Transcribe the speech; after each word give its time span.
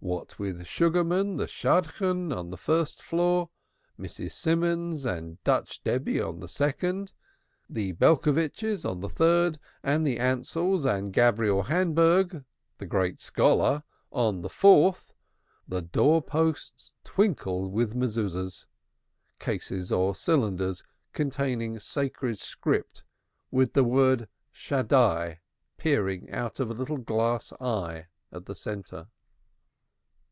What 0.00 0.38
with 0.38 0.64
Sugarman 0.64 1.36
the 1.38 1.48
Shadchan, 1.48 2.32
on 2.32 2.50
the 2.50 2.56
first 2.56 3.02
floor, 3.02 3.50
Mrs. 3.98 4.30
Simons 4.30 5.04
and 5.04 5.42
Dutch 5.42 5.82
Debby 5.82 6.20
on 6.20 6.38
the 6.38 6.46
second, 6.46 7.10
the 7.68 7.94
Belcovitches 7.94 8.84
on 8.88 9.00
the 9.00 9.08
third, 9.08 9.58
and 9.82 10.06
the 10.06 10.18
Ansells 10.20 10.84
and 10.86 11.12
Gabriel 11.12 11.64
Hamburg, 11.64 12.44
the 12.78 12.86
great 12.86 13.20
scholar, 13.20 13.82
on 14.12 14.42
the 14.42 14.48
fourth, 14.48 15.14
the 15.66 15.82
door 15.82 16.22
posts 16.22 16.92
twinkled 17.02 17.72
with 17.72 17.96
Mezuzahs 17.96 18.66
cases 19.40 19.90
or 19.90 20.14
cylinders 20.14 20.84
containing 21.12 21.80
sacred 21.80 22.38
script 22.38 23.02
with 23.50 23.72
the 23.72 23.82
word 23.84 24.28
Shaddai 24.52 24.98
(Almighty) 25.22 25.40
peering 25.76 26.30
out 26.30 26.60
of 26.60 26.70
a 26.70 26.74
little 26.74 26.98
glass 26.98 27.52
eye 27.60 28.06
at 28.30 28.46
the 28.46 28.54
centre. 28.54 29.08